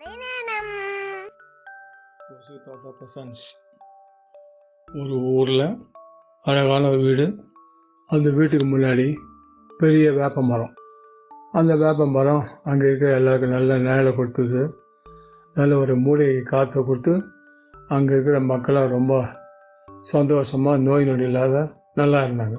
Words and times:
கதை 0.00 0.28
கொசு 2.28 2.54
தாத்தா 2.64 2.90
பிரசன்ஸ் 2.98 3.44
ஒரு 4.88 5.14
ஊரில் 5.32 5.66
அழகான 6.44 6.88
ஒரு 6.88 7.00
வீடு. 7.06 7.26
அந்த 8.10 8.28
வீட்டுக்கு 8.38 8.66
முன்னாடி 8.66 9.06
பெரிய 9.80 10.06
வேப்ப 10.18 10.42
மரம். 10.50 10.72
அந்த 11.58 11.72
வேப்ப 11.82 12.06
மரம் 12.16 12.42
அங்கே 12.70 12.86
இருக்கிற 12.88 13.10
எல்லாருக்கும் 13.18 13.54
நல்ல 13.56 13.78
நிழலை 13.86 14.12
கொடுத்தது. 14.14 14.62
நல்ல 15.58 15.78
ஒரு 15.82 15.96
மூலிகை 15.96 16.40
காற்றை 16.52 16.82
கொடுத்து 16.82 17.14
அங்கே 17.96 18.12
இருக்கிற 18.14 18.40
மக்களாக 18.52 18.94
ரொம்ப 18.96 19.22
சந்தோஷமாக 20.12 20.82
நோய் 20.86 21.08
நொடி 21.10 21.26
இல்லாத 21.30 21.56
நல்லா 22.00 22.20
இருந்தாங்க. 22.26 22.56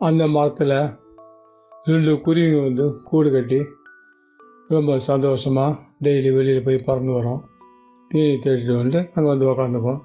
அந்த 0.00 0.22
மரத்தில் 0.36 0.78
ரெண்டு 1.90 2.12
குருவிங்க 2.26 2.58
வந்து 2.68 2.86
கூடு 3.10 3.30
கட்டி 3.30 3.60
ரொம்ப 4.72 4.96
சந்தோஷமாக 5.08 5.72
டெய்லி 6.04 6.30
வெளியில் 6.36 6.64
போய் 6.66 6.84
பறந்து 6.86 7.12
வரும். 7.16 7.40
தீனி 8.10 8.34
தேடிட்டு 8.44 8.74
வந்து 8.80 8.98
அங்கே 9.14 9.28
வந்து 9.30 9.46
உக்காந்துப்போம். 9.52 10.00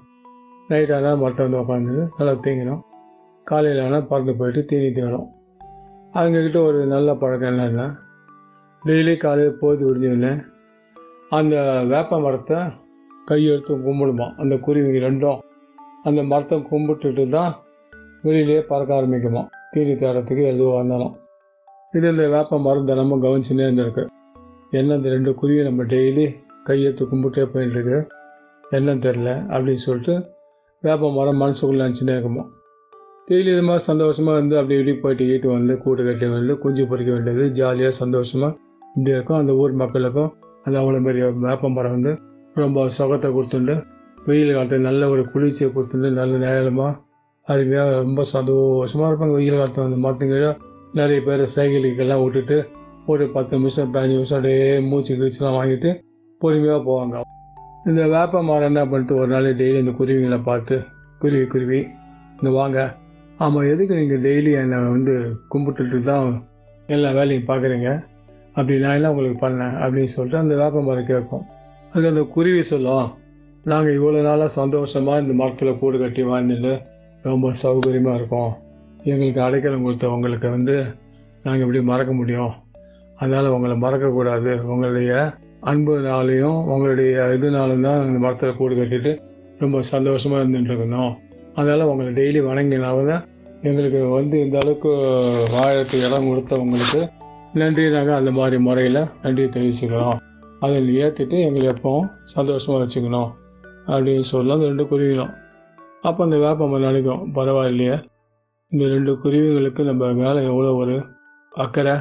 நைட் 0.70 0.92
ஆனால் 0.96 1.18
மரத்தை 1.20 1.42
வந்து 1.46 1.60
உக்காந்துட்டு 1.62 2.04
நல்லா 2.18 2.34
தீங்கினோம். 2.44 2.82
காலையில் 3.46 3.82
ஆனால் 3.84 4.06
பறந்து 4.10 4.32
போயிட்டு 4.38 4.62
தீனி 4.70 4.88
தேடும் 4.98 5.28
அவங்கக்கிட்ட 6.14 6.58
ஒரு 6.68 6.80
நல்ல 6.94 7.14
பழக்கம் 7.22 7.50
என்னென்னா 7.52 7.86
டெய்லி 8.82 9.14
காலையில் 9.24 9.58
போது 9.62 9.80
விடிஞ்சோடனே 9.88 10.32
அந்த 11.38 11.54
வேப்ப 11.92 12.20
மரத்தை 12.26 12.58
கையெடுத்து 13.30 13.72
கும்பிடுமா 13.86 14.28
அந்த 14.42 14.54
குருவிங்க 14.66 15.00
ரெண்டும் 15.06 15.40
அந்த 16.08 16.20
மரத்தை 16.32 16.58
கும்பிட்டுட்டு 16.70 17.24
தான் 17.36 17.54
வெளியிலே 18.26 18.60
பறக்க 18.70 18.98
ஆரம்பிக்குமா 18.98 19.42
தீனி 19.72 19.94
தேடுறதுக்கு 20.02 20.44
எதுவாக 20.52 20.78
இருந்தாலும். 20.78 21.14
இது 21.96 22.06
இந்த 22.14 22.24
வேப்ப 22.36 22.62
மரம் 22.68 22.88
தினமும் 22.90 23.24
கவனிச்சுன்னே 23.24 23.66
இருந்திருக்கு. 23.66 24.04
என்ன 24.72 24.94
அந்த 24.94 25.08
ரெண்டு 25.08 25.30
குருவியை 25.34 25.62
நம்ம 25.64 25.82
டெய்லி 25.82 26.26
கையெழுத்து 26.66 27.04
கும்பிட்டே 27.10 27.44
போயிட்டுருக்கு 27.52 27.98
என்னன்னு 28.64 29.02
தெரில 29.06 29.30
அப்படின்னு 29.52 29.82
சொல்லிட்டு 29.84 30.14
வேப்ப 30.84 31.10
மரம் 31.12 31.40
மனசுக்குள்ள 31.42 31.84
நினச்சினே 31.86 32.14
இருக்குமோ? 32.16 32.42
டெய்லி 33.28 33.50
இது 33.54 33.62
மாதிரி 33.62 33.84
சந்தோஷமாக 33.84 34.36
இருந்து 34.38 34.56
அப்படி 34.58 34.74
இப்படி 34.78 34.94
போயிட்டு 35.00 35.24
ஈட்டு 35.24 35.48
வந்து 35.52 35.78
கூட்டு 35.78 36.02
கட்டி 36.04 36.26
வந்து 36.26 36.54
குஞ்சு 36.58 36.84
பொறிக்க 36.90 37.10
வேண்டியது 37.12 37.50
ஜாலியாக 37.50 37.94
சந்தோஷமாக 38.02 38.52
இப்படி 38.94 39.10
இருக்கும். 39.16 39.38
அந்த 39.38 39.52
ஊர் 39.54 39.72
மக்களுக்கும் 39.72 40.30
அந்த 40.64 40.76
அவ்வளோ 40.80 41.00
பெரிய 41.08 41.26
வேப்ப 41.46 41.70
மரம் 41.70 41.94
வந்து 41.96 42.12
ரொம்ப 42.54 42.88
சுகத்தை 42.88 43.30
கொடுத்துட்டு 43.30 43.76
வெயில் 44.26 44.52
காலத்தில் 44.52 44.80
நல்ல 44.80 45.08
ஒரு 45.10 45.22
குளிர்ச்சியை 45.32 45.68
கொடுத்துட்டு 45.72 46.10
நல்ல 46.10 46.38
நேரமாக 46.46 46.92
அருமையாக 47.46 47.90
ரொம்ப 48.02 48.22
சந்தோஷமாக 48.34 49.08
இருப்பாங்க. 49.10 49.34
வெயில் 49.40 49.58
காலத்தில் 49.60 49.84
அந்த 49.84 49.96
மரத்துக்கு 49.96 50.54
நிறைய 50.94 51.20
பேர் 51.20 51.44
சைக்கிளுக்கெல்லாம் 51.56 52.22
விட்டுட்டு 52.24 52.58
ஒரு 53.12 53.24
பத்து 53.34 53.52
நிமிஷம் 53.58 53.92
பதினஞ்சு 53.94 54.16
நிமிஷம் 54.16 54.38
அப்படியே 54.38 54.64
மூச்சு 54.88 55.12
கீச்சுலாம் 55.20 55.56
வாங்கிட்டு 55.58 55.90
பொறுமையாக 56.40 56.80
போவாங்க. 56.88 57.20
இந்த 57.90 58.02
வேப்ப 58.14 58.42
மரம் 58.48 58.68
என்ன 58.70 58.82
பண்ணிட்டு 58.86 59.14
ஒரு 59.20 59.30
நாள் 59.34 59.48
டெய்லி 59.60 59.78
இந்த 59.84 59.92
குருவிங்களை 60.00 60.38
பார்த்து 60.42 60.76
குருவி 61.18 61.46
குருவி 61.54 61.80
இந்த 62.38 62.50
வாங்க. 62.58 62.78
ஆமாம் 63.38 63.68
எதுக்கு 63.72 63.94
நீங்கள் 64.00 64.22
டெய்லி 64.26 64.52
என்னை 64.62 64.78
வந்து 64.96 65.14
கும்பிட்டுட்டு 65.54 66.00
தான் 66.04 66.28
எல்லா 66.88 67.10
வேலையும் 67.18 67.48
பார்க்குறீங்க? 67.50 67.88
அப்படி 68.54 68.76
நான் 68.84 68.96
என்ன 68.98 69.10
உங்களுக்கு 69.12 69.38
பண்ணேன்? 69.46 69.74
அப்படின்னு 69.82 70.12
சொல்லிட்டு 70.16 70.42
அந்த 70.42 70.54
வேப்ப 70.62 70.82
மரம் 70.82 71.08
கேட்கும் 71.12 71.44
அது 71.92 72.04
அந்த 72.12 72.22
குருவி 72.36 72.62
சொல்லும் 72.72 73.08
நாங்கள் 73.64 73.96
இவ்வளோ 73.98 74.20
நாளாக 74.22 74.50
சந்தோஷமாக 74.60 75.22
இந்த 75.22 75.34
மரத்தில் 75.42 75.78
கூடு 75.78 75.98
கட்டி 75.98 76.22
வாழ்ந்துட்டு 76.22 76.72
ரொம்ப 77.24 77.52
சௌகரியமாக 77.64 78.18
இருக்கோம். 78.18 78.52
எங்களுக்கு 79.04 79.40
அடைக்கலம் 79.40 79.84
கொடுத்த 79.86 80.14
உங்களுக்கு 80.16 80.48
வந்து 80.50 80.76
நாங்கள் 81.42 81.64
எப்படி 81.64 81.80
மறக்க 81.92 82.12
முடியும்? 82.12 82.52
அதனால் 83.18 83.46
உங்களை 83.46 83.76
மறக்கக்கூடாது. 83.76 84.52
உங்களுடைய 84.62 85.12
அன்புனாலையும் 85.62 86.58
உங்களுடைய 86.64 87.36
இதுனாலும் 87.36 87.80
தான் 87.80 88.04
இந்த 88.06 88.18
மரத்தில் 88.18 88.56
கூடு 88.56 88.74
கட்டிட்டு 88.74 89.18
ரொம்ப 89.58 89.82
சந்தோஷமாக 89.82 90.42
இருந்துட்டு 90.42 90.70
இருக்கணும். 90.72 91.12
அதனால் 91.54 91.88
உங்களை 91.92 92.12
டெய்லி 92.12 92.40
வணங்கினாவது 92.44 93.16
எங்களுக்கு 93.60 94.08
வந்து 94.08 94.40
இந்த 94.40 94.58
அளவுக்கு 94.58 94.90
வாழறதுக்கு 95.54 96.06
இடம் 96.08 96.28
கொடுத்தவங்களுக்கு 96.28 97.00
நன்றி 97.52 97.90
நாங்கள் 97.90 98.14
அந்த 98.14 98.30
மாதிரி 98.30 98.58
முறையில் 98.58 99.00
நன்றி 99.22 99.44
தெரிவிச்சுக்கிறோம். 99.44 100.18
அதில் 100.60 100.90
ஏற்றிட்டு 101.00 101.36
எங்களை 101.46 101.66
எப்பவும் 101.68 102.08
சந்தோஷமாக 102.24 102.84
வச்சுக்கணும். 102.84 103.30
அப்படின்னு 103.86 104.26
சொல்லலாம் 104.32 104.56
அந்த 104.56 104.68
ரெண்டு 104.72 104.84
குருவிகளும். 104.84 105.32
அப்போ 106.02 106.24
அந்த 106.24 106.38
வேப்பம் 106.38 106.78
நினைக்கும் 106.78 107.34
பரவாயில்லையே. 107.34 107.96
இந்த 108.68 108.84
ரெண்டு 108.86 109.12
குருவிகளுக்கு 109.12 109.84
நம்ம 109.84 110.12
மேலே 110.12 110.46
எவ்வளோ 110.46 110.74
ஒரு 110.74 110.96
அக்கறை 111.52 111.94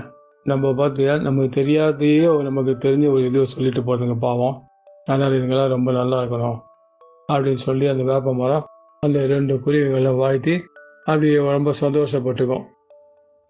நம்ம 0.47 0.69
பார்த்தியா 0.69 1.21
நமக்கு 1.21 1.61
தெரியாதையே 1.61 2.43
நமக்கு 2.43 2.71
தெரிஞ்ச 2.71 3.11
ஒரு 3.11 3.25
இது 3.25 3.45
சொல்லிட்டு 3.45 3.81
போகிறதுங்க 3.81 4.17
பாவம். 4.19 4.67
அதனால் 5.05 5.31
இதுங்களாம் 5.31 5.67
ரொம்ப 5.67 5.91
நல்லா 5.91 6.21
இருக்கணும். 6.21 6.59
அப்படின்னு 7.31 7.53
சொல்லி 7.53 7.87
அந்த 7.87 8.03
வேப்ப 8.03 8.33
மரம் 8.33 8.65
அந்த 8.99 9.27
ரெண்டு 9.27 9.61
குருவிகளை 9.61 10.13
வாழ்த்தி 10.13 10.63
அப்படி 11.05 11.35
ரொம்ப 11.35 11.73
சந்தோஷப்பட்டுக்கும். 11.81 12.63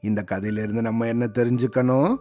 இந்த 0.01 0.23
கதையிலிருந்து 0.23 0.81
நம்ம 0.81 1.07
என்ன 1.07 1.29
தெரிஞ்சுக்கணும்? 1.33 2.15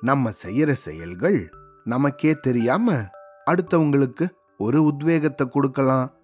நம்ம 0.00 0.30
செய்யற 0.46 0.70
செயல்கள் 0.70 1.50
நமக்கே 1.84 2.34
தெரியாம 2.34 3.04
அடுத்தவங்களுக்கு 3.50 4.28
ஒரு 4.58 4.84
உத்வேகத்தை 4.84 5.48
கொடுக்கலாம். 5.48 6.14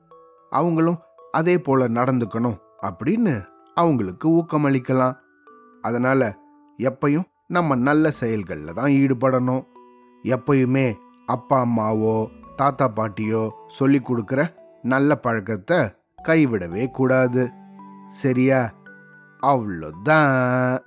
அவங்களும் 0.50 0.98
அதே 1.32 1.58
போல 1.58 1.88
நடந்துக்கணும் 1.88 2.58
அப்படின்னு 2.82 3.44
அவங்களுக்கு 3.74 4.28
ஊக்கமளிக்கலாம். 4.28 5.16
அதனால 5.82 6.36
எப்பையும் 6.78 7.28
நம்ம 7.50 7.74
நல்ல 7.74 8.10
செயல்களில் 8.10 8.74
தான் 8.74 8.90
ஈடுபடணும். 8.90 9.64
எப்பயுமே 10.22 10.94
அப்பா 11.26 11.64
அம்மாவோ 11.64 12.28
தாத்தா 12.56 12.92
பாட்டியோ 12.96 13.50
சொல்லி 13.66 14.00
கொடுக்குற 14.00 14.40
நல்ல 14.82 15.16
பழக்கத்தை 15.16 15.78
கைவிடவே 16.28 16.90
கூடாது. 16.90 17.50
சரியா? 18.06 18.72
அவ்வளோதான். 19.46 20.78